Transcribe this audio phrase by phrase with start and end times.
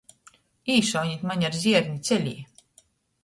[0.75, 2.35] Īšaunit man ar zierni celī!